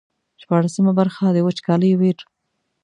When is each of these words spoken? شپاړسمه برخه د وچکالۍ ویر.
شپاړسمه 0.41 0.91
برخه 0.99 1.23
د 1.31 1.37
وچکالۍ 1.47 1.91
ویر. 1.95 2.19